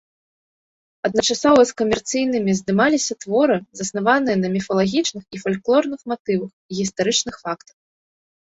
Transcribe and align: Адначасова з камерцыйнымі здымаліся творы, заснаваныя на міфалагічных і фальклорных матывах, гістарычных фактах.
Адначасова 1.09 1.61
з 1.69 1.75
камерцыйнымі 1.81 2.51
здымаліся 2.59 3.13
творы, 3.25 3.57
заснаваныя 3.81 4.37
на 4.43 4.47
міфалагічных 4.57 5.23
і 5.39 5.43
фальклорных 5.45 6.01
матывах, 6.15 6.51
гістарычных 6.81 7.35
фактах. 7.47 7.77